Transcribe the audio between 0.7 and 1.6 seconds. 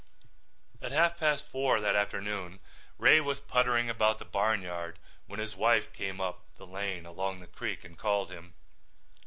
At half past